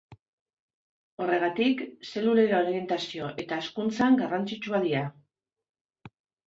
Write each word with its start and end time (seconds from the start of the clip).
Horregatik, 1.25 1.83
zelulen 2.13 2.55
orientazio 2.63 3.31
eta 3.45 3.61
hazkuntzan 3.63 4.21
garrantzitsuak 4.25 4.91
dira. 4.91 5.09